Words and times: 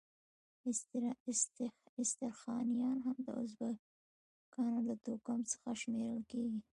استرخانیان 2.01 2.97
هم 3.05 3.17
د 3.25 3.27
ازبکانو 3.43 4.79
له 4.87 4.95
توکم 5.05 5.39
څخه 5.51 5.67
شمیرل 5.81 6.21
کیږي. 6.31 6.59